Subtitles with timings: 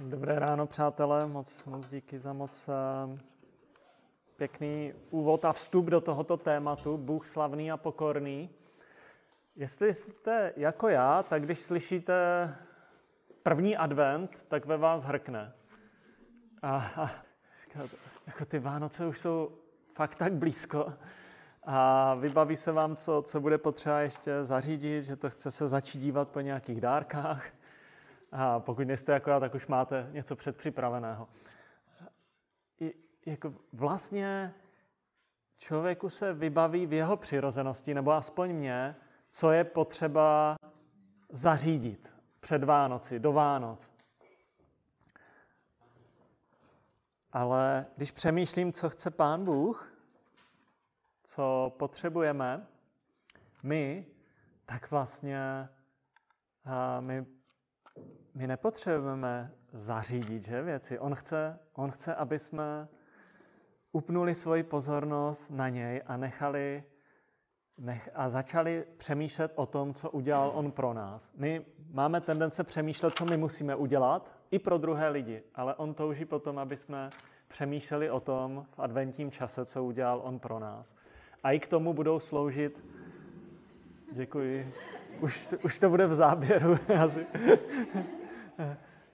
[0.00, 1.26] Dobré ráno, přátelé.
[1.26, 3.18] Moc, moc díky za moc uh,
[4.36, 6.96] pěkný úvod a vstup do tohoto tématu.
[6.96, 8.50] Bůh slavný a pokorný.
[9.54, 12.14] Jestli jste jako já, tak když slyšíte
[13.42, 15.52] první advent, tak ve vás hrkne.
[16.62, 17.10] A, a
[18.26, 19.50] jako ty Vánoce už jsou
[19.92, 20.92] fakt tak blízko.
[21.64, 25.98] A vybaví se vám, co, co bude potřeba ještě zařídit, že to chce se začít
[25.98, 27.55] dívat po nějakých dárkách
[28.32, 31.28] a pokud nejste jako já, tak už máte něco předpřipraveného.
[32.80, 32.94] I,
[33.26, 34.54] jako vlastně
[35.58, 38.96] člověku se vybaví v jeho přirozenosti, nebo aspoň mě,
[39.30, 40.56] co je potřeba
[41.28, 43.90] zařídit před Vánoci, do Vánoc.
[47.32, 49.92] Ale když přemýšlím, co chce Pán Bůh,
[51.24, 52.66] co potřebujeme,
[53.62, 54.06] my,
[54.66, 55.68] tak vlastně
[57.00, 57.26] my
[58.34, 60.98] my nepotřebujeme zařídit že, věci.
[60.98, 62.88] On chce, on chce, aby jsme
[63.92, 66.84] upnuli svoji pozornost na něj a nechali
[67.78, 71.32] nech, a začali přemýšlet o tom, co udělal on pro nás.
[71.36, 76.24] My máme tendence přemýšlet, co my musíme udělat, i pro druhé lidi, ale on touží
[76.24, 77.10] potom, aby jsme
[77.48, 80.94] přemýšleli o tom v adventním čase, co udělal on pro nás.
[81.42, 82.84] A i k tomu budou sloužit,
[84.12, 84.72] děkuji,
[85.20, 86.78] už, už to bude v záběru.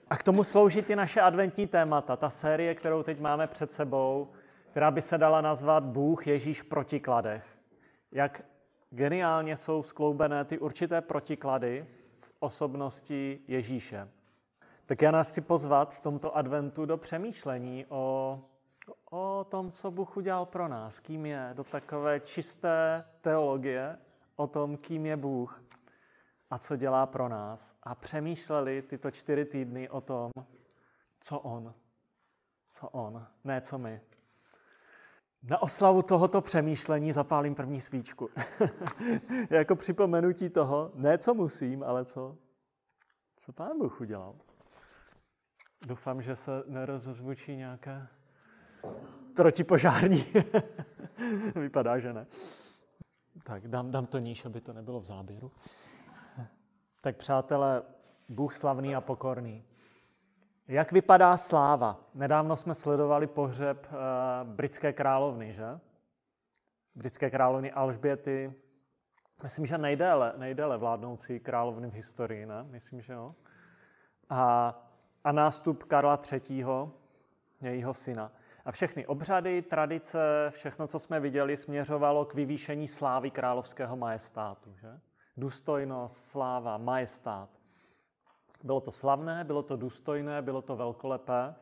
[0.09, 4.29] A k tomu slouží ty naše adventní témata, ta série, kterou teď máme před sebou,
[4.71, 7.43] která by se dala nazvat Bůh Ježíš v protikladech.
[8.11, 8.43] Jak
[8.89, 11.85] geniálně jsou skloubené ty určité protiklady
[12.17, 14.07] v osobnosti Ježíše.
[14.85, 18.39] Tak já nás chci pozvat v tomto adventu do přemýšlení o,
[19.11, 23.97] o tom, co Bůh udělal pro nás, kým je, do takové čisté teologie
[24.35, 25.62] o tom, kým je Bůh
[26.53, 27.75] a co dělá pro nás.
[27.83, 30.31] A přemýšleli tyto čtyři týdny o tom,
[31.19, 31.73] co on.
[32.69, 34.01] Co on, ne co my.
[35.43, 38.29] Na oslavu tohoto přemýšlení zapálím první svíčku.
[39.49, 42.37] jako připomenutí toho, ne co musím, ale co,
[43.35, 44.35] co pán Bůh udělal.
[45.87, 48.07] Doufám, že se nerozozvučí nějaké
[49.35, 50.25] protipožární.
[51.55, 52.25] Vypadá, že ne.
[53.43, 55.51] Tak dám, dám to níž, aby to nebylo v záběru.
[57.03, 57.81] Tak přátelé,
[58.29, 59.63] Bůh slavný a pokorný.
[60.67, 61.99] Jak vypadá sláva?
[62.13, 63.97] Nedávno jsme sledovali pohřeb uh,
[64.49, 65.79] britské královny, že?
[66.95, 68.53] Britské královny Alžběty,
[69.43, 72.63] myslím, že nejdéle, nejdéle vládnoucí královny v historii, ne?
[72.63, 73.35] Myslím, že jo.
[74.29, 74.73] A,
[75.23, 76.65] a nástup Karla III.,
[77.61, 78.31] jejího syna.
[78.65, 84.75] A všechny obřady, tradice, všechno, co jsme viděli, směřovalo k vyvýšení slávy královského majestátu.
[84.75, 84.99] Že?
[85.37, 87.49] Důstojnost, sláva, majestát.
[88.63, 91.55] Bylo to slavné, bylo to důstojné, bylo to velkolepé.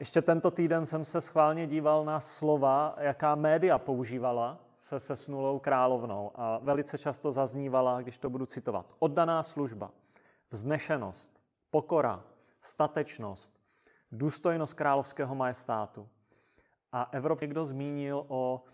[0.00, 6.30] Ještě tento týden jsem se schválně díval na slova, jaká média používala se sesnulou královnou
[6.34, 9.90] a velice často zaznívala, když to budu citovat, oddaná služba,
[10.50, 12.24] vznešenost, pokora,
[12.60, 13.60] statečnost,
[14.12, 16.08] důstojnost královského majestátu.
[16.92, 18.64] A Evropě někdo zmínil o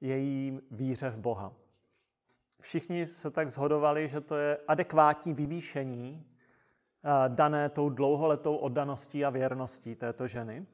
[0.00, 1.52] její víře v Boha
[2.60, 6.26] všichni se tak zhodovali, že to je adekvátní vyvýšení
[7.04, 10.66] eh, dané tou dlouholetou oddaností a věrností této ženy.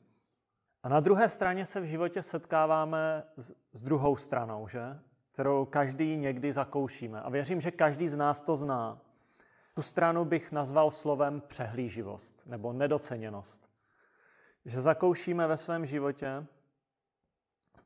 [0.83, 4.99] A na druhé straně se v životě setkáváme s, s druhou stranou, že?
[5.37, 7.21] kterou každý někdy zakoušíme.
[7.21, 8.99] A věřím, že každý z nás to zná.
[9.75, 13.69] Tu stranu bych nazval slovem přehlíživost nebo nedoceněnost.
[14.65, 16.47] Že zakoušíme ve svém životě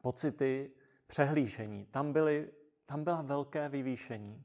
[0.00, 0.70] pocity
[1.06, 1.86] přehlížení.
[1.90, 2.50] Tam byly
[2.90, 4.42] tam byla velké vyvýšení.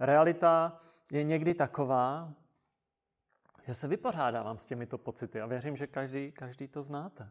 [0.00, 0.80] Realita
[1.12, 2.32] je někdy taková,
[3.66, 7.30] že se vypořádávám s těmito pocity a věřím, že každý, každý to znáte.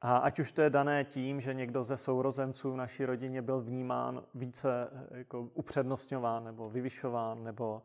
[0.00, 3.60] A ať už to je dané tím, že někdo ze sourozenců v naší rodině byl
[3.60, 7.82] vnímán více jako upřednostňován nebo vyvyšován, nebo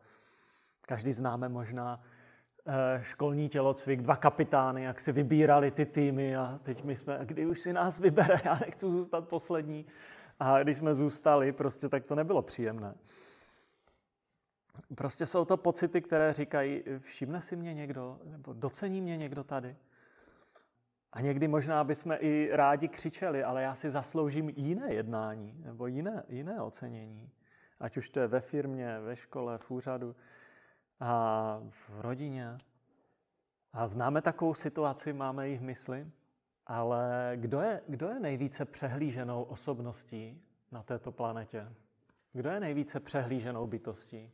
[0.82, 2.00] každý známe možná
[2.66, 7.46] eh, školní tělocvik, dva kapitány, jak si vybírali ty týmy a teď my jsme, kdy
[7.46, 9.86] už si nás vybere, já nechci zůstat poslední.
[10.38, 12.94] A když jsme zůstali, prostě tak to nebylo příjemné.
[14.94, 19.76] Prostě jsou to pocity, které říkají, všimne si mě někdo, nebo docení mě někdo tady.
[21.12, 26.22] A někdy možná bychom i rádi křičeli, ale já si zasloužím jiné jednání nebo jiné,
[26.28, 27.30] jiné ocenění.
[27.80, 30.16] Ať už to je ve firmě, ve škole, v úřadu
[31.00, 32.58] a v rodině.
[33.72, 36.10] A známe takovou situaci, máme ji v mysli.
[36.68, 40.42] Ale kdo je, kdo je nejvíce přehlíženou osobností
[40.72, 41.72] na této planetě?
[42.32, 44.32] Kdo je nejvíce přehlíženou bytostí?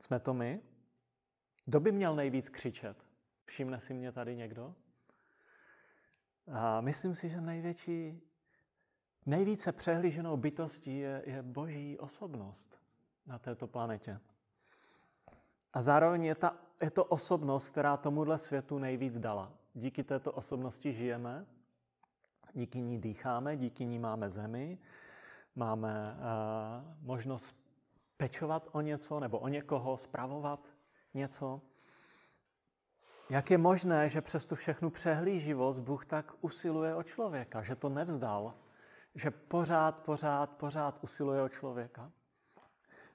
[0.00, 0.60] Jsme to my?
[1.64, 3.04] Kdo by měl nejvíc křičet?
[3.44, 4.74] Všimne si mě tady někdo?
[6.52, 8.20] A myslím si, že největší,
[9.26, 12.80] nejvíce přehlíženou bytostí je, je boží osobnost
[13.26, 14.20] na této planetě.
[15.72, 19.52] A zároveň je, ta, je to osobnost, která tomuhle světu nejvíc dala.
[19.74, 21.46] Díky této osobnosti žijeme,
[22.54, 24.78] díky ní dýcháme, díky ní máme zemi,
[25.56, 27.56] máme uh, možnost
[28.16, 30.72] pečovat o něco nebo o někoho, spravovat
[31.14, 31.60] něco.
[33.30, 37.88] Jak je možné, že přes tu všechnu přehlíživost Bůh tak usiluje o člověka, že to
[37.88, 38.54] nevzdal,
[39.14, 42.12] že pořád, pořád, pořád usiluje o člověka?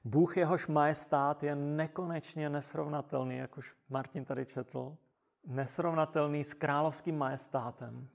[0.04, 4.98] Bůh, jehož majestát je nekonečně nesrovnatelný, jak už Martin tady četl,
[5.46, 8.08] nesrovnatelný s královským majestátem.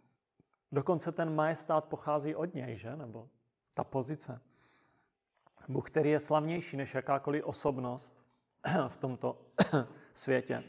[0.73, 2.97] Dokonce ten majestát pochází od něj, že?
[2.97, 3.29] Nebo
[3.75, 4.41] ta pozice.
[5.69, 8.17] Bůh, který je slavnější než jakákoliv osobnost
[8.89, 9.41] v tomto
[10.15, 10.65] světě.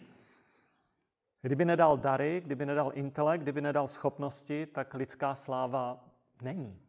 [1.42, 6.06] Kdyby nedal dary, kdyby nedal intelekt, kdyby nedal schopnosti, tak lidská sláva
[6.42, 6.82] není.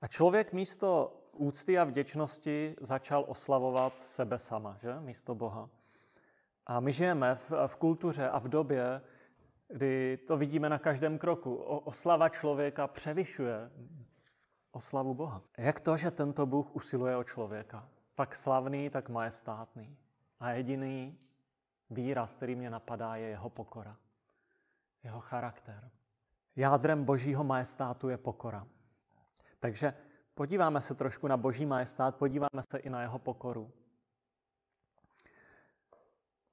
[0.00, 5.00] A člověk místo úcty a vděčnosti začal oslavovat sebe sama, že?
[5.00, 5.68] místo Boha.
[6.66, 9.02] A my žijeme v, v kultuře a v době,
[9.68, 11.54] kdy to vidíme na každém kroku.
[11.54, 13.70] O, oslava člověka převyšuje
[14.72, 15.42] oslavu Boha.
[15.58, 17.88] Jak to, že tento Bůh usiluje o člověka?
[18.14, 19.96] Tak slavný, tak majestátný.
[20.40, 21.18] A jediný
[21.90, 23.96] výraz, který mě napadá, je jeho pokora.
[25.04, 25.90] Jeho charakter.
[26.56, 28.66] Jádrem božího majestátu je pokora.
[29.60, 29.94] Takže
[30.34, 33.72] podíváme se trošku na boží majestát, podíváme se i na jeho pokoru.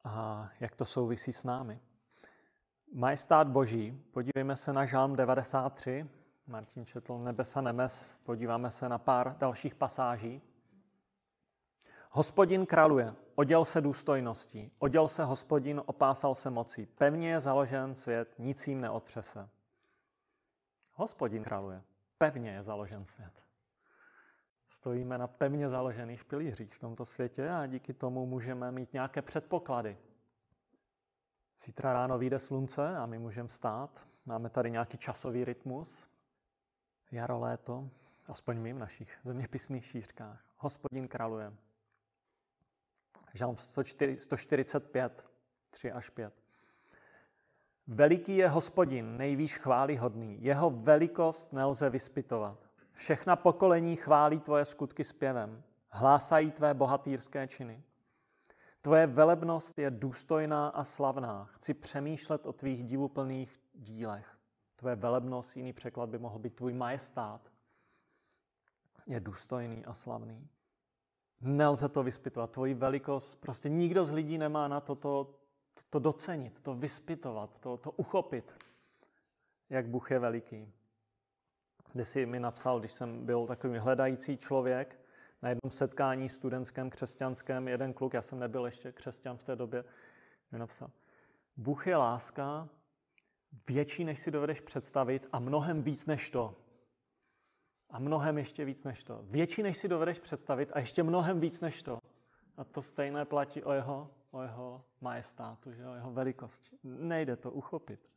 [0.04, 1.80] A jak to souvisí s námi.
[2.94, 6.10] Majestát boží, podívejme se na Žálm 93,
[6.48, 10.42] Martin četl Nebesa nemes, podíváme se na pár dalších pasáží.
[12.12, 18.36] Hospodin králuje, oděl se důstojností, oděl se hospodin, opásal se mocí, pevně je založen svět,
[18.40, 19.50] nic jim neotřese.
[20.94, 21.82] Hospodin králuje,
[22.18, 23.49] pevně je založen svět.
[24.72, 29.98] Stojíme na pevně založených pilířích v tomto světě a díky tomu můžeme mít nějaké předpoklady.
[31.66, 34.08] Zítra ráno vyjde slunce a my můžeme stát.
[34.26, 36.08] Máme tady nějaký časový rytmus.
[37.12, 37.90] Jaro, léto,
[38.28, 40.46] aspoň my v našich zeměpisných šířkách.
[40.58, 41.54] Hospodin králuje.
[43.34, 45.30] Žalm 145,
[45.70, 46.34] 3 až 5.
[47.88, 50.44] Veliký je hospodin, nejvýš chválihodný.
[50.44, 52.69] Jeho velikost nelze vyspitovat.
[53.00, 55.64] Všechna pokolení chválí tvoje skutky zpěvem.
[55.90, 57.84] Hlásají tvé bohatýrské činy.
[58.82, 61.46] Tvoje velebnost je důstojná a slavná.
[61.46, 64.38] Chci přemýšlet o tvých divuplných dílech.
[64.76, 67.42] Tvoje velebnost, jiný překlad by mohl být tvůj majestát,
[69.08, 70.48] je důstojný a slavný.
[71.42, 72.52] Nelze to vyspitovat.
[72.52, 75.36] Tvoji velikost, prostě nikdo z lidí nemá na to, to,
[75.90, 78.56] to docenit, to vyspitovat, to, to uchopit,
[79.70, 80.74] jak Bůh je veliký.
[81.94, 85.00] Kde si mi napsal, když jsem byl takový hledající člověk,
[85.42, 89.84] na jednom setkání studentském křesťanském, jeden kluk, já jsem nebyl ještě křesťan v té době,
[90.52, 90.90] mi napsal,
[91.58, 92.70] Bůh je láska,
[93.68, 96.56] větší, než si dovedeš představit a mnohem víc než to.
[97.90, 99.22] A mnohem ještě víc než to.
[99.24, 102.00] Větší, než si dovedeš představit a ještě mnohem víc než to.
[102.58, 105.88] A to stejné platí o jeho, o jeho majestátu, že?
[105.88, 106.78] o jeho velikosti.
[106.84, 108.10] Nejde to uchopit.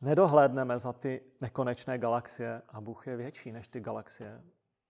[0.00, 4.42] Nedohlédneme za ty nekonečné galaxie a Bůh je větší než ty galaxie,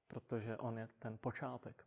[0.09, 1.85] protože on je ten počátek.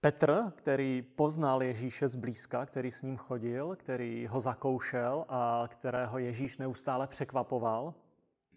[0.00, 6.58] Petr, který poznal Ježíše zblízka, který s ním chodil, který ho zakoušel a kterého Ježíš
[6.58, 7.94] neustále překvapoval,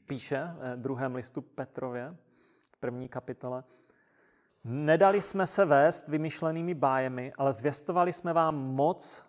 [0.07, 2.15] píše v druhém listu Petrově,
[2.71, 3.63] v první kapitole,
[4.65, 9.25] Nedali jsme se vést vymyšlenými bájemi, ale zvěstovali jsme vám moc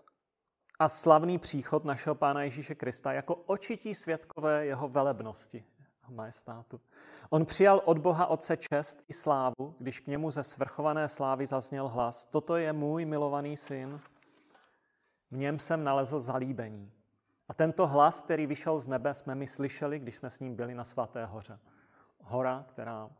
[0.78, 5.64] a slavný příchod našeho Pána Ježíše Krista jako očití světkové jeho velebnosti
[6.09, 6.81] majestátu.
[7.31, 11.88] On přijal od Boha Otce čest i slávu, když k němu ze svrchované slávy zazněl
[11.88, 12.26] hlas.
[12.26, 14.00] Toto je můj milovaný syn,
[15.31, 16.93] v něm jsem nalezl zalíbení.
[17.49, 20.75] A tento hlas, který vyšel z nebe, jsme mi slyšeli, když jsme s ním byli
[20.75, 21.59] na svaté hoře.
[22.21, 23.11] Hora, která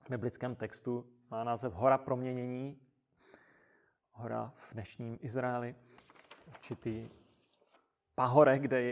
[0.00, 2.78] v biblickém textu má název Hora proměnění,
[4.12, 5.74] hora v dnešním Izraeli,
[6.46, 7.08] určitý
[8.14, 8.82] pahore, kde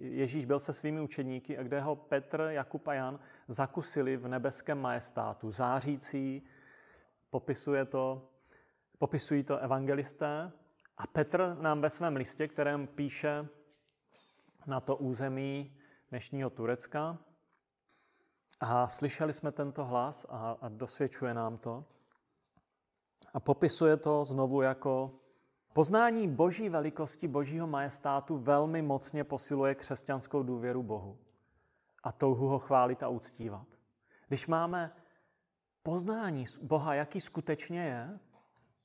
[0.00, 4.78] Ježíš byl se svými učedníky a kde ho Petr, Jakub a Jan zakusili v nebeském
[4.80, 5.50] majestátu.
[5.50, 6.42] Zářící,
[7.30, 8.28] popisuje to,
[8.98, 10.52] popisují to evangelisté.
[10.96, 13.48] A Petr nám ve svém listě, kterém píše
[14.66, 15.76] na to území
[16.10, 17.18] dnešního Turecka,
[18.60, 21.84] a slyšeli jsme tento hlas a, a dosvědčuje nám to.
[23.34, 25.20] A popisuje to znovu jako
[25.78, 31.18] Poznání boží velikosti, božího majestátu velmi mocně posiluje křesťanskou důvěru Bohu
[32.02, 33.66] a touhu ho chválit a uctívat.
[34.28, 34.92] Když máme
[35.82, 38.18] poznání Boha, jaký skutečně je,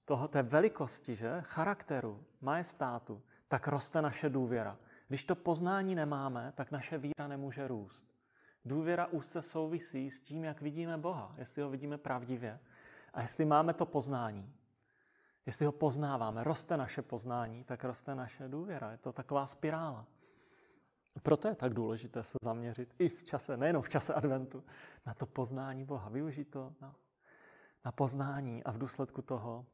[0.06, 1.38] toho, té velikosti, že?
[1.42, 4.78] charakteru, majestátu, tak roste naše důvěra.
[5.08, 8.04] Když to poznání nemáme, tak naše víra nemůže růst.
[8.66, 12.60] Důvěra úzce souvisí s tím, jak vidíme Boha, jestli ho vidíme pravdivě
[13.14, 14.54] a jestli máme to poznání.
[15.46, 18.92] Jestli ho poznáváme, roste naše poznání, tak roste naše důvěra.
[18.92, 20.06] Je to taková spirála.
[21.24, 24.64] Proto je tak důležité se zaměřit i v čase, nejenom v čase adventu,
[25.06, 26.10] na to poznání Boha.
[26.10, 26.96] Využít to na,
[27.86, 29.66] na poznání a v důsledku toho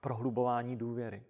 [0.00, 1.24] prohlubování důvěry.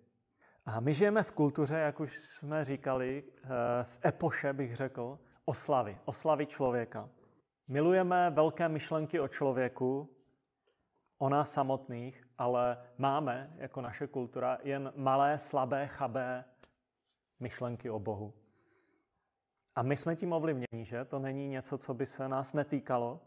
[0.66, 3.48] A my žijeme v kultuře, jak už jsme říkali, eh,
[3.84, 7.08] v epoše bych řekl, oslavy, oslavy člověka.
[7.68, 10.16] Milujeme velké myšlenky o člověku,
[11.18, 16.44] o nás samotných, ale máme, jako naše kultura, jen malé, slabé, chabé
[17.40, 18.34] myšlenky o Bohu.
[19.74, 21.04] A my jsme tím ovlivněni, že?
[21.04, 23.20] To není něco, co by se nás netýkalo.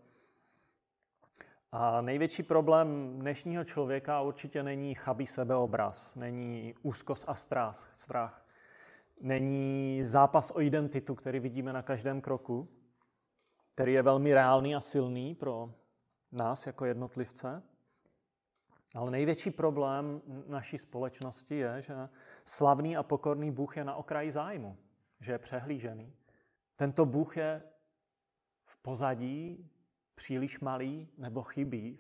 [1.72, 8.46] A největší problém dnešního člověka určitě není chabý sebeobraz, není úzkost a strach, strach.
[9.22, 12.68] Není zápas o identitu, který vidíme na každém kroku,
[13.74, 15.74] který je velmi reálný a silný pro
[16.32, 17.64] nás jako jednotlivce.
[18.96, 21.94] Ale největší problém naší společnosti je, že
[22.46, 24.78] slavný a pokorný Bůh je na okraji zájmu,
[25.20, 26.14] že je přehlížený.
[26.76, 27.64] Tento Bůh je
[28.66, 29.70] v pozadí
[30.16, 32.00] příliš malý nebo chybí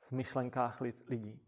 [0.00, 1.40] v myšlenkách lidí.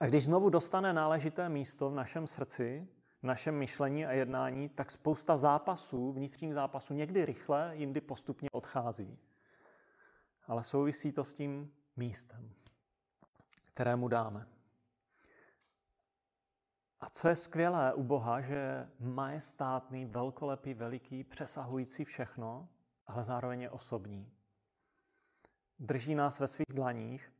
[0.00, 2.88] A když znovu dostane náležité místo v našem srdci,
[3.20, 9.18] v našem myšlení a jednání, tak spousta zápasů, vnitřních zápasů, někdy rychle, jindy postupně odchází.
[10.46, 12.50] Ale souvisí to s tím místem,
[13.74, 14.46] kterému dáme.
[17.00, 22.68] A co je skvělé u Boha, že je majestátný, velkolepý, veliký, přesahující všechno,
[23.06, 24.32] ale zároveň je osobní.
[25.78, 27.32] Drží nás ve svých dlaních,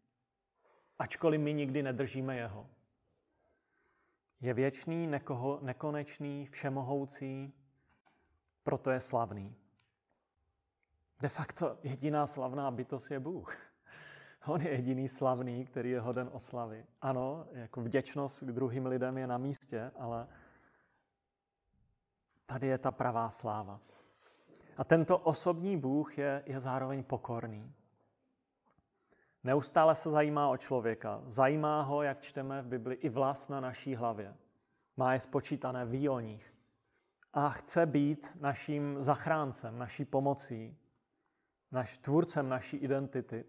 [0.99, 2.71] ačkoliv my nikdy nedržíme jeho.
[4.41, 7.53] Je věčný, nekoho, nekonečný, všemohoucí,
[8.63, 9.57] proto je slavný.
[11.21, 13.72] De facto jediná slavná bytost je Bůh.
[14.47, 16.87] On je jediný slavný, který je hoden oslavy.
[17.01, 20.29] Ano, jako vděčnost k druhým lidem je na místě, ale
[22.47, 23.81] tady je ta pravá sláva.
[24.77, 27.75] A tento osobní Bůh je, je zároveň pokorný.
[29.45, 31.23] Neustále se zajímá o člověka.
[31.27, 34.35] Zajímá ho, jak čteme v Bibli, i vlast na naší hlavě.
[34.97, 36.55] Má je spočítané, ví o nich.
[37.33, 40.79] A chce být naším zachráncem, naší pomocí,
[41.73, 43.45] naš, tvůrcem naší identity.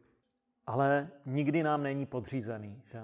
[0.65, 2.81] Ale nikdy nám není podřízený.
[2.85, 3.01] Že?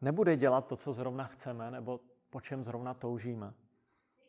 [0.00, 3.54] Nebude dělat to, co zrovna chceme, nebo po čem zrovna toužíme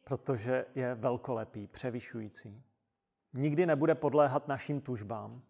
[0.04, 2.64] protože je velkolepý, převyšující.
[3.34, 5.42] Nikdy nebude podléhat našim tužbám.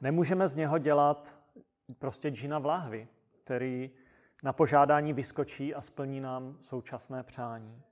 [0.00, 1.38] Nemůžeme z něho dělat
[1.98, 3.08] prostě džina v lahvi,
[3.44, 3.90] který
[4.42, 7.82] na požádání vyskočí a splní nám současné přání.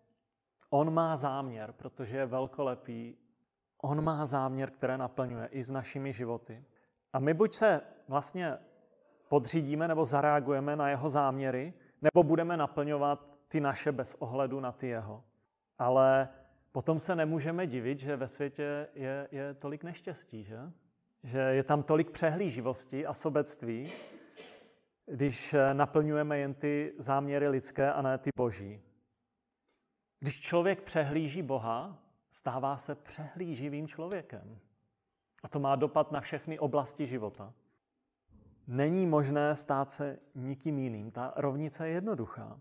[0.70, 3.16] On má záměr, protože je velkolepý.
[3.82, 6.64] On má záměr, které naplňuje i s našimi životy.
[7.14, 8.58] A my buď se vlastně
[9.28, 14.88] podřídíme nebo zareagujeme na jeho záměry, nebo budeme naplňovat ty naše bez ohledu na ty
[14.88, 15.24] jeho.
[15.78, 16.28] Ale
[16.72, 20.58] potom se nemůžeme divit, že ve světě je, je tolik neštěstí, že?
[21.22, 23.92] Že je tam tolik přehlíživosti a sobectví,
[25.06, 28.80] když naplňujeme jen ty záměry lidské a ne ty boží.
[30.20, 31.98] Když člověk přehlíží Boha,
[32.30, 34.58] stává se přehlíživým člověkem.
[35.44, 37.52] A to má dopad na všechny oblasti života.
[38.66, 41.10] Není možné stát se nikým jiným.
[41.10, 42.60] Ta rovnice je jednoduchá.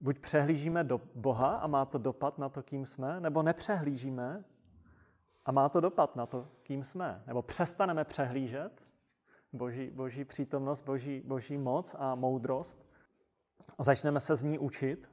[0.00, 4.44] Buď přehlížíme do Boha a má to dopad na to, kým jsme, nebo nepřehlížíme
[5.44, 7.22] a má to dopad na to, kým jsme.
[7.26, 8.82] Nebo přestaneme přehlížet
[9.52, 12.86] boží, boží přítomnost, boží, boží moc a moudrost
[13.78, 15.10] a začneme se z ní učit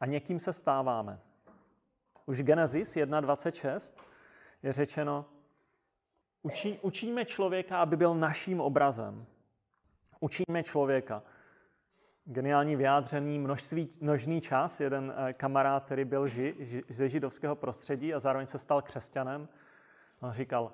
[0.00, 1.20] a někým se stáváme.
[2.26, 3.94] Už Genesis 1.26
[4.62, 5.24] je řečeno,
[6.42, 9.26] učí, učíme člověka, aby byl naším obrazem.
[10.20, 11.22] Učíme člověka
[12.24, 14.80] geniální vyjádřený množství, množný čas.
[14.80, 19.48] Jeden eh, kamarád, který byl ži, ži, ze židovského prostředí a zároveň se stal křesťanem,
[20.20, 20.72] on říkal,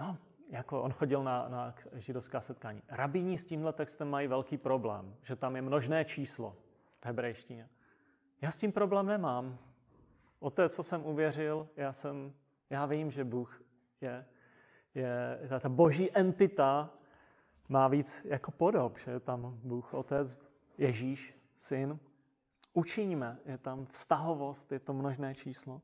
[0.00, 0.18] no,
[0.50, 2.82] jako on chodil na, na židovská setkání.
[2.88, 6.56] Rabíni s tímhle textem mají velký problém, že tam je množné číslo
[7.00, 7.68] v hebrejštině.
[8.40, 9.58] Já s tím problém nemám.
[10.38, 12.32] O té, co jsem uvěřil, já, jsem,
[12.70, 13.62] já vím, že Bůh
[14.00, 14.26] je,
[14.96, 16.90] je ta boží entita
[17.68, 20.38] má víc jako podob, že tam Bůh Otec,
[20.78, 21.98] Ježíš, syn.
[22.74, 25.82] Učiníme, je tam vztahovost, je to množné číslo.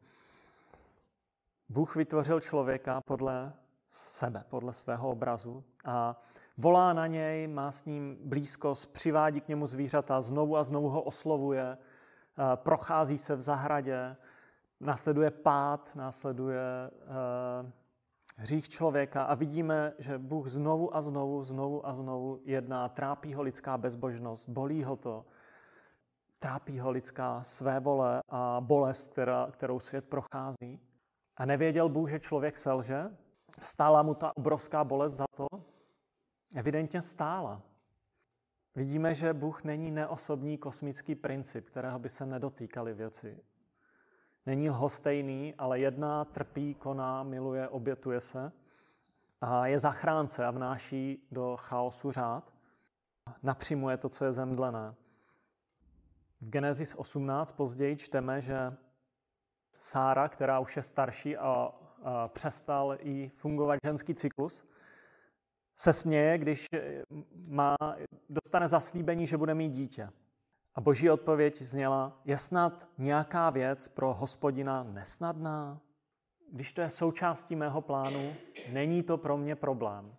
[1.69, 3.53] Bůh vytvořil člověka podle
[3.89, 6.21] sebe, podle svého obrazu a
[6.57, 11.03] volá na něj, má s ním blízkost, přivádí k němu zvířata, znovu a znovu ho
[11.03, 11.79] oslovuje,
[12.55, 14.17] prochází se v zahradě,
[14.81, 16.61] následuje pád, následuje
[18.35, 23.43] hřích člověka a vidíme, že Bůh znovu a znovu, znovu a znovu jedná, trápí ho
[23.43, 25.25] lidská bezbožnost, bolí ho to,
[26.39, 30.81] trápí ho lidská své vole a bolest, která, kterou svět prochází.
[31.37, 33.03] A nevěděl Bůh, že člověk selže?
[33.61, 35.47] Stála mu ta obrovská bolest za to?
[36.57, 37.63] Evidentně stála.
[38.75, 43.43] Vidíme, že Bůh není neosobní kosmický princip, kterého by se nedotýkaly věci.
[44.47, 48.53] Není lhostejný, ale jedná, trpí, koná, miluje, obětuje se
[49.41, 52.53] a je zachránce a vnáší do chaosu řád.
[53.43, 54.95] Napřimuje to, co je zemdlené.
[56.41, 58.77] V Genesis 18 později čteme, že
[59.79, 61.71] Sára, která už je starší a,
[62.03, 64.65] a přestal jí fungovat ženský cyklus,
[65.77, 66.67] se směje, když
[67.47, 67.77] má,
[68.29, 70.09] dostane zaslíbení, že bude mít dítě.
[70.75, 75.81] A boží odpověď zněla, je snad nějaká věc pro hospodina nesnadná?
[76.53, 78.35] Když to je součástí mého plánu,
[78.73, 80.17] není to pro mě problém.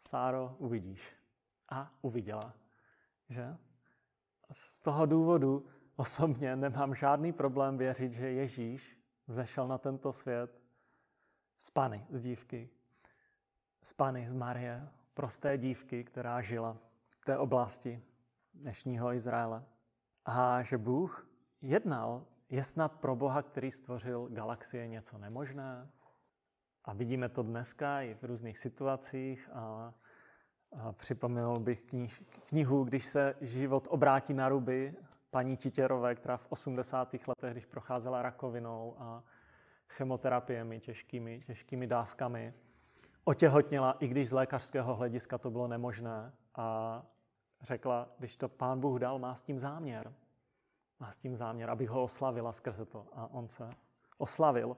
[0.00, 1.16] Sáro, uvidíš.
[1.68, 2.54] A uviděla.
[3.28, 3.56] Že?
[4.52, 10.60] Z toho důvodu osobně nemám žádný problém věřit, že Ježíš vzešel na tento svět
[11.58, 12.70] z Pany, z dívky.
[13.82, 16.76] Z Pany, z Marie, prosté dívky, která žila
[17.08, 18.02] v té oblasti
[18.60, 19.64] dnešního Izraele.
[20.24, 21.28] A že Bůh
[21.62, 25.90] jednal, je snad pro Boha, který stvořil galaxie, něco nemožné.
[26.84, 29.50] A vidíme to dneska i v různých situacích.
[29.52, 29.94] A,
[30.72, 34.94] a připomněl bych knih, knihu, když se život obrátí na ruby,
[35.30, 37.14] paní Titěrové, která v 80.
[37.26, 39.24] letech, když procházela rakovinou a
[39.88, 42.54] chemoterapiemi, těžkými, těžkými dávkami,
[43.24, 46.32] otěhotněla, i když z lékařského hlediska to bylo nemožné.
[46.54, 47.02] A
[47.62, 50.12] řekla, když to pán Bůh dal, má s tím záměr.
[51.00, 53.06] Má s tím záměr, abych ho oslavila skrze to.
[53.12, 53.70] A on se
[54.18, 54.76] oslavil.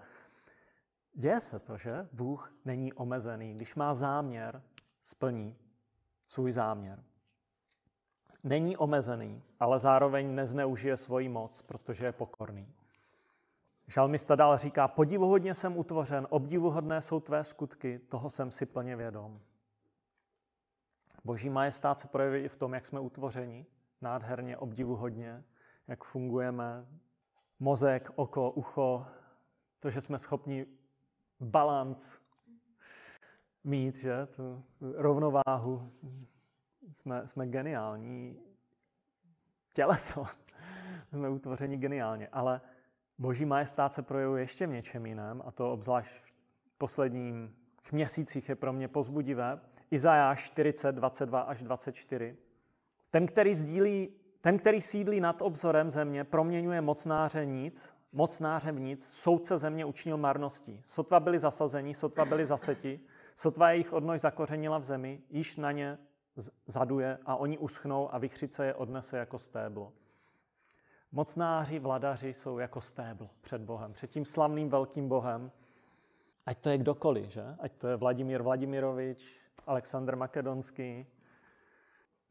[1.15, 3.55] Děje se to, že Bůh není omezený.
[3.55, 4.63] Když má záměr,
[5.03, 5.57] splní
[6.27, 7.05] svůj záměr.
[8.45, 12.75] Není omezený, ale zároveň nezneužije svoji moc, protože je pokorný.
[13.87, 19.41] Žalmista dál říká, podivuhodně jsem utvořen, obdivuhodné jsou tvé skutky, toho jsem si plně vědom.
[21.25, 23.67] Boží majestát se projeví i v tom, jak jsme utvořeni,
[24.01, 25.45] nádherně, obdivuhodně,
[25.89, 26.87] jak fungujeme,
[27.61, 29.07] mozek, oko, ucho,
[29.79, 30.67] to, že jsme schopni
[31.41, 32.19] balanc
[33.65, 35.93] mít, že, tu rovnováhu,
[36.93, 38.41] jsme, jsme geniální
[39.73, 40.27] těleso,
[41.09, 42.61] jsme utvořeni geniálně, ale
[43.19, 46.11] boží majestát se projevuje ještě v něčem jiném a to obzvlášť
[46.67, 47.57] v posledním
[47.93, 49.61] měsících je pro mě pozbudivé,
[49.93, 52.37] Izajáš 40, 22 až 24.
[53.11, 54.09] Ten, který, sdílí,
[54.41, 60.17] ten, který sídlí nad obzorem země, proměňuje mocnáře nic, mocnáře v nic, soudce země učinil
[60.17, 60.83] marností.
[60.85, 63.01] Sotva byli zasazeni, sotva byli zaseti,
[63.37, 65.99] sotva jejich odnož zakořenila v zemi, již na ně
[66.67, 69.93] zaduje a oni uschnou a vychřice je odnese jako stéblo.
[71.13, 75.53] Mocnáři, vladaři jsou jako stéblo před Bohem, před tím slavným velkým Bohem.
[76.47, 77.45] Ať to je kdokoliv, že?
[77.59, 81.07] Ať to je Vladimír Vladimirovič, Aleksandr Makedonský,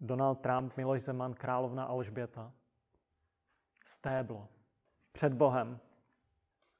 [0.01, 2.51] Donald Trump, Miloš Zeman, královna Alžběta.
[3.85, 4.47] Stéblo.
[5.11, 5.79] Před Bohem.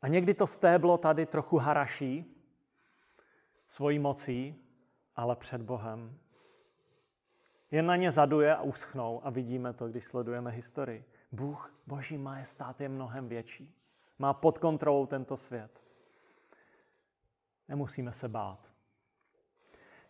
[0.02, 2.38] A někdy to stéblo tady trochu haraší
[3.68, 4.66] svojí mocí,
[5.16, 6.18] ale před Bohem.
[7.72, 11.06] Jen na ně zaduje a uschnou a vidíme to, když sledujeme historii.
[11.32, 13.76] Bůh, boží majestát je mnohem větší.
[14.20, 15.84] Má pod kontrolou tento svět.
[17.68, 18.71] Nemusíme se bát.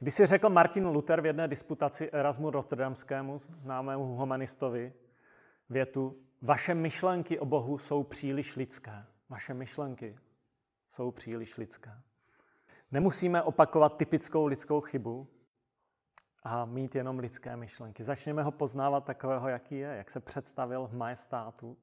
[0.02, 4.94] Když si řekl Martin Luther v jedné disputaci Erasmu Rotterdamskému, známému humanistovi,
[5.70, 9.06] větu, vaše myšlenky o Bohu jsou příliš lidské.
[9.30, 10.18] Vaše myšlenky
[10.90, 11.92] jsou příliš lidské.
[12.92, 15.28] Nemusíme opakovat typickou lidskou chybu
[16.44, 18.04] a mít jenom lidské myšlenky.
[18.04, 21.78] Začněme ho poznávat takového, jaký je, jak se představil v majestátu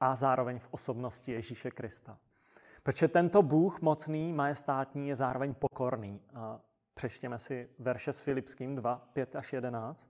[0.00, 2.18] a zároveň v osobnosti Ježíše Krista.
[2.82, 6.20] Protože tento Bůh mocný, majestátní je zároveň pokorný.
[6.34, 6.60] A
[6.96, 10.08] Přečtěme si verše s Filipským 2, 5 až 11.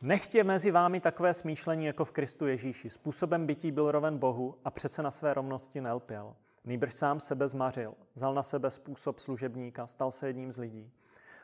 [0.00, 2.90] Nechtě mezi vámi takové smýšlení jako v Kristu Ježíši.
[2.90, 6.36] Způsobem bytí byl roven Bohu a přece na své rovnosti nelpěl.
[6.64, 10.92] Nýbrž sám sebe zmařil, vzal na sebe způsob služebníka, stal se jedním z lidí.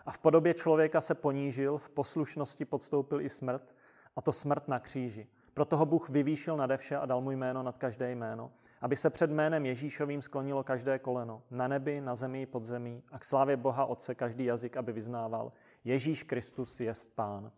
[0.07, 3.75] A v podobě člověka se ponížil, v poslušnosti podstoupil i smrt
[4.17, 5.29] a to smrt na kříži.
[5.55, 9.11] Proto ho Bůh vyvýšil nade vše a dal mu jméno nad každé jméno, aby se
[9.11, 13.57] před jménem Ježíšovým sklonilo každé koleno, na nebi, na zemi, pod zemí a k slávě
[13.57, 15.53] Boha Otce každý jazyk, aby vyznával,
[15.85, 17.53] Ježíš Kristus je Pán.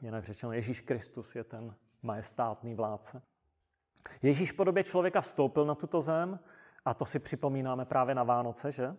[0.00, 3.22] Jinak řečeno, Ježíš Kristus je ten majestátný vládce.
[4.22, 6.40] Ježíš v podobě člověka vstoupil na tuto zem
[6.84, 8.96] a to si připomínáme právě na Vánoce, že?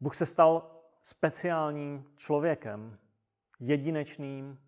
[0.00, 0.70] Bůh se stal
[1.02, 2.98] speciálním člověkem,
[3.60, 4.58] jedinečným,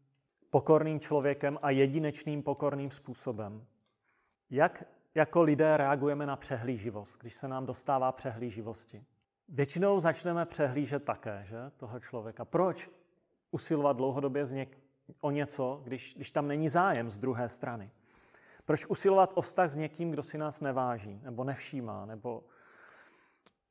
[0.55, 3.67] pokorným člověkem a jedinečným pokorným způsobem.
[4.51, 9.05] Jak jako lidé reagujeme na přehlíživost, když se nám dostává přehlíživosti?
[9.49, 12.45] Většinou začneme přehlížet také, že, toho člověka.
[12.45, 12.91] Proč
[13.51, 14.77] usilovat dlouhodobě z něk-
[15.21, 17.91] o něco, když, když tam není zájem z druhé strany?
[18.65, 22.45] Proč usilovat o vztah s někým, kdo si nás neváží, nebo nevšímá, nebo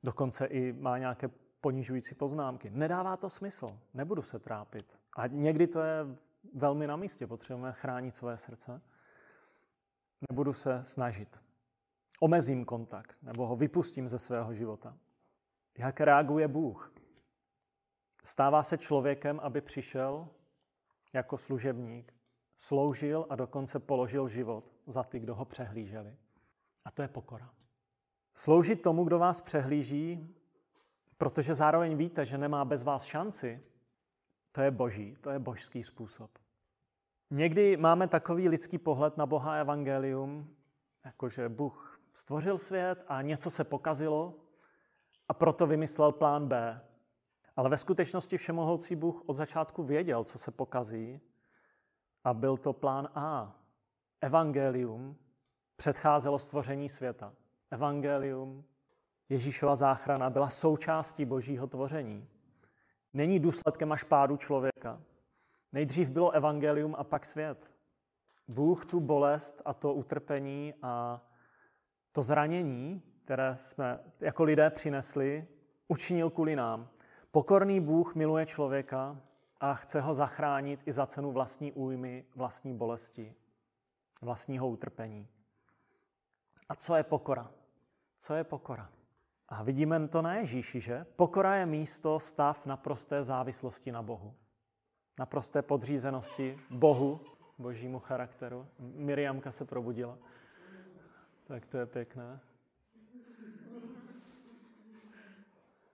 [0.03, 1.29] dokonce i má nějaké
[1.61, 2.69] ponižující poznámky?
[2.69, 4.99] Nedává to smysl, nebudu se trápit.
[5.17, 6.05] A někdy to je
[6.53, 8.81] velmi na místě, potřebujeme chránit své srdce.
[10.29, 11.39] Nebudu se snažit.
[12.19, 14.97] Omezím kontakt, nebo ho vypustím ze svého života.
[15.77, 16.93] Jak reaguje Bůh?
[18.23, 20.29] Stává se člověkem, aby přišel
[21.13, 22.13] jako služebník,
[22.57, 26.17] sloužil a dokonce položil život za ty, kdo ho přehlíželi.
[26.85, 27.53] A to je pokora.
[28.35, 30.35] Sloužit tomu, kdo vás přehlíží,
[31.17, 33.63] protože zároveň víte, že nemá bez vás šanci,
[34.53, 36.31] to je boží, to je božský způsob.
[37.31, 40.55] Někdy máme takový lidský pohled na Boha evangelium,
[41.05, 44.35] jakože Bůh stvořil svět a něco se pokazilo
[45.27, 46.81] a proto vymyslel plán B.
[47.55, 51.21] Ale ve skutečnosti všemohoucí Bůh od začátku věděl, co se pokazí
[52.23, 53.59] a byl to plán A.
[54.21, 55.17] Evangelium
[55.75, 57.33] předcházelo stvoření světa.
[57.71, 58.63] Evangelium,
[59.29, 62.27] Ježíšova záchrana byla součástí božího tvoření.
[63.13, 65.01] Není důsledkem až pádu člověka.
[65.71, 67.71] Nejdřív bylo evangelium a pak svět.
[68.47, 71.21] Bůh tu bolest a to utrpení a
[72.11, 75.47] to zranění, které jsme jako lidé přinesli,
[75.87, 76.89] učinil kvůli nám.
[77.31, 79.21] Pokorný Bůh miluje člověka
[79.59, 83.35] a chce ho zachránit i za cenu vlastní újmy, vlastní bolesti,
[84.21, 85.27] vlastního utrpení.
[86.69, 87.51] A co je pokora?
[88.17, 88.89] Co je pokora?
[89.53, 91.05] A vidíme to na Ježíši, že?
[91.15, 94.35] Pokora je místo, stav naprosté závislosti na Bohu.
[95.19, 97.21] Naprosté podřízenosti Bohu,
[97.57, 98.67] božímu charakteru.
[98.79, 100.17] Miriamka se probudila.
[101.47, 102.39] Tak to je pěkné.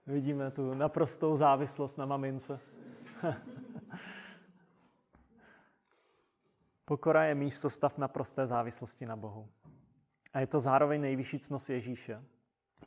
[0.06, 2.60] Vidíme tu naprostou závislost na mamince.
[6.84, 9.48] Pokora je místo stav naprosté závislosti na Bohu.
[10.32, 12.22] A je to zároveň nejvyšší cnost Ježíše.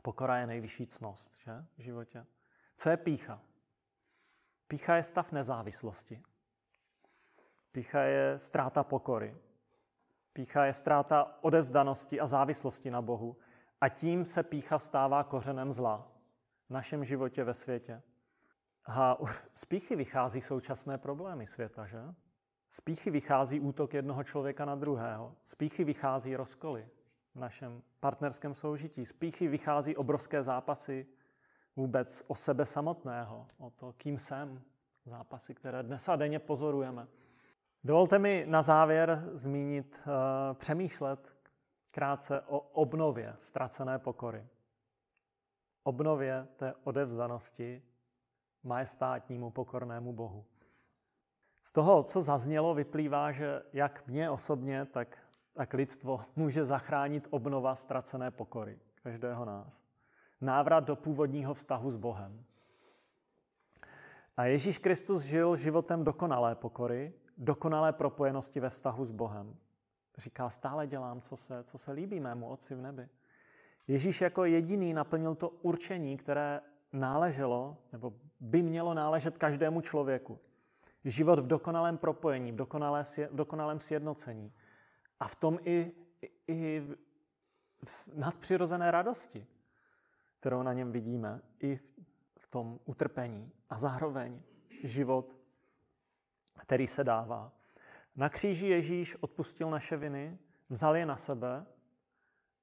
[0.02, 1.64] Pokora je nejvyšší cnost že?
[1.76, 2.26] v životě.
[2.76, 3.40] Co je pícha?
[4.68, 6.22] Pícha je stav nezávislosti.
[7.72, 9.36] Pícha je ztráta pokory.
[10.32, 13.36] Pícha je ztráta odevzdanosti a závislosti na Bohu.
[13.80, 16.12] A tím se pícha stává kořenem zla
[16.68, 18.02] v našem životě ve světě.
[18.86, 19.16] A
[19.54, 22.14] z píchy vychází současné problémy světa, že?
[22.68, 25.36] Z píchy vychází útok jednoho člověka na druhého.
[25.44, 26.88] Z píchy vychází rozkoly
[27.34, 29.06] v našem partnerském soužití.
[29.06, 31.06] Z píchy vychází obrovské zápasy
[31.76, 34.62] vůbec o sebe samotného, o to, kým jsem.
[35.06, 37.06] Zápasy, které dnes a denně pozorujeme.
[37.84, 40.12] Dovolte mi na závěr zmínit, uh,
[40.54, 41.36] přemýšlet
[41.90, 44.46] krátce o obnově ztracené pokory.
[45.82, 47.82] Obnově té odevzdanosti
[48.62, 50.44] majestátnímu pokornému Bohu.
[51.62, 55.18] Z toho, co zaznělo, vyplývá, že jak mě osobně, tak,
[55.54, 59.82] tak lidstvo může zachránit obnova ztracené pokory každého nás.
[60.40, 62.44] Návrat do původního vztahu s Bohem.
[64.36, 69.56] A Ježíš Kristus žil životem dokonalé pokory, dokonalé propojenosti ve vztahu s Bohem.
[70.18, 73.08] Říká, stále dělám, co se, co se líbí mému Otci v nebi.
[73.88, 76.60] Ježíš jako jediný naplnil to určení, které
[76.92, 80.38] náleželo, nebo by mělo náležet každému člověku.
[81.04, 84.52] Život v dokonalém propojení, v, dokonalé, v dokonalém sjednocení.
[85.20, 85.92] A v tom i,
[86.48, 86.82] i,
[87.84, 89.46] v nadpřirozené radosti,
[90.40, 91.80] kterou na něm vidíme, i
[92.38, 93.52] v tom utrpení.
[93.70, 94.42] A zároveň
[94.82, 95.38] život,
[96.58, 97.52] který se dává.
[98.16, 101.66] Na kříži Ježíš odpustil naše viny, vzal je na sebe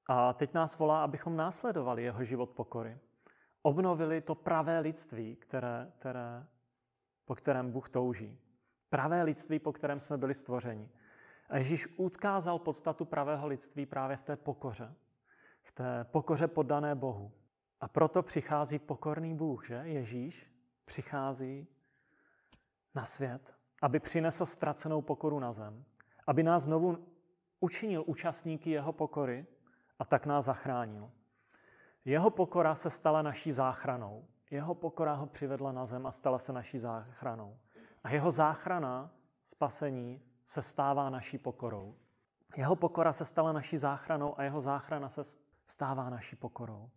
[0.07, 2.99] a teď nás volá, abychom následovali jeho život pokory
[3.61, 6.45] obnovili to pravé lidství, které, které,
[7.25, 8.39] po kterém Bůh touží.
[8.89, 10.89] Pravé lidství, po kterém jsme byli stvořeni.
[11.51, 14.93] A Ježíš utkázal podstatu pravého lidství právě v té pokoře.
[15.63, 17.31] V té pokoře poddané Bohu.
[17.81, 19.75] A proto přichází pokorný Bůh, že?
[19.75, 20.51] Ježíš
[20.85, 21.67] přichází
[22.95, 25.83] na svět, aby přinesl ztracenou pokoru na zem,
[26.27, 27.07] aby nás znovu
[27.59, 29.45] učinil účastníky jeho pokory
[29.99, 31.11] a tak nás zachránil.
[32.05, 34.27] Jeho pokora se stala naší záchranou.
[34.51, 37.57] Jeho pokora ho přivedla na zem a stala se naší záchranou.
[38.03, 39.11] A jeho záchrana,
[39.43, 41.95] spasení, se stává naší pokorou.
[42.57, 45.21] Jeho pokora se stala naší záchranou a jeho záchrana se
[45.67, 46.89] stává naší pokorou.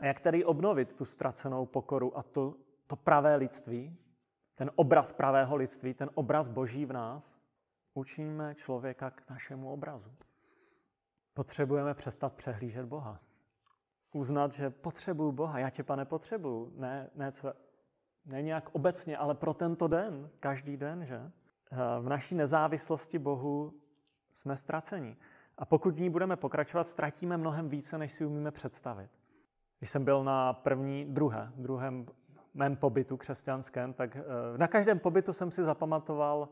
[0.00, 2.54] A jak tedy obnovit tu ztracenou pokoru a to,
[2.86, 3.96] to pravé lidství,
[4.54, 7.38] ten obraz pravého lidství, ten obraz boží v nás,
[7.94, 10.12] učíme člověka k našemu obrazu.
[11.34, 13.20] Potřebujeme přestat přehlížet Boha.
[14.12, 15.58] Uznat, že potřebuju Boha.
[15.58, 16.72] Já tě, pane, potřebuju.
[16.76, 17.32] Ne, ne,
[18.24, 21.32] ne nějak obecně, ale pro tento den, každý den, že?
[22.00, 23.72] V naší nezávislosti Bohu
[24.32, 25.16] jsme ztraceni.
[25.58, 29.10] A pokud v ní budeme pokračovat, ztratíme mnohem více, než si umíme představit.
[29.78, 32.06] Když jsem byl na první, druhé, druhém
[32.54, 34.22] mém pobytu křesťanském, tak eh,
[34.58, 36.48] na každém pobytu jsem si zapamatoval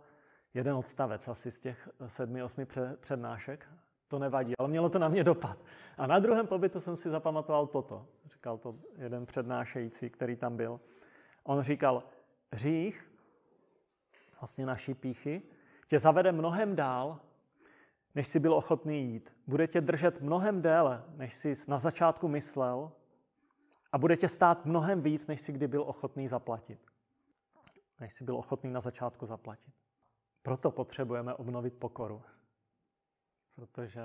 [0.54, 2.66] jeden odstavec asi z těch sedmi, osmi
[3.00, 3.66] přednášek.
[4.08, 5.58] To nevadí, ale mělo to na mě dopad.
[5.98, 8.06] A na druhém pobytu jsem si zapamatoval toto.
[8.32, 10.80] Říkal to jeden přednášející, který tam byl.
[11.44, 12.02] On říkal,
[12.52, 13.09] hřích,
[14.40, 15.42] vlastně naší píchy,
[15.86, 17.20] tě zavede mnohem dál,
[18.14, 19.36] než jsi byl ochotný jít.
[19.46, 22.92] Bude tě držet mnohem déle, než jsi na začátku myslel
[23.92, 26.80] a bude tě stát mnohem víc, než jsi kdy byl ochotný zaplatit.
[28.00, 29.74] Než jsi byl ochotný na začátku zaplatit.
[30.42, 32.22] Proto potřebujeme obnovit pokoru.
[33.54, 34.02] Protože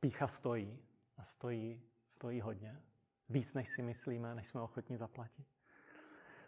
[0.00, 0.78] pícha stojí
[1.16, 2.82] a stojí, stojí hodně.
[3.28, 5.46] Víc, než si myslíme, než jsme ochotní zaplatit.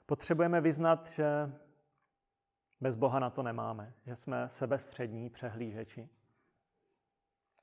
[0.07, 1.53] Potřebujeme vyznat, že
[2.81, 6.09] bez Boha na to nemáme, že jsme sebestřední přehlížeči.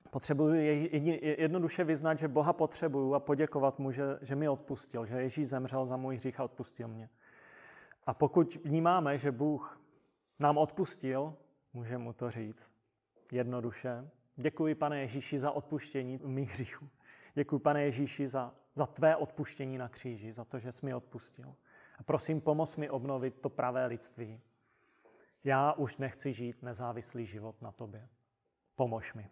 [0.09, 0.89] Potřebuji
[1.39, 5.85] jednoduše vyznat, že Boha potřebuju a poděkovat mu, že, že mi odpustil, že Ježíš zemřel
[5.85, 7.09] za můj hřích a odpustil mě.
[8.05, 9.81] A pokud vnímáme, že Bůh
[10.39, 11.33] nám odpustil,
[11.73, 12.73] může mu to říct
[13.31, 14.09] jednoduše.
[14.35, 16.89] Děkuji, pane Ježíši, za odpuštění mých hříchů.
[17.33, 21.55] Děkuji, pane Ježíši, za, za tvé odpuštění na kříži, za to, že jsi mi odpustil.
[21.99, 24.41] A prosím, pomoz mi obnovit to pravé lidství.
[25.45, 28.09] Já už nechci žít nezávislý život na tobě.
[28.75, 29.29] Pomož mi.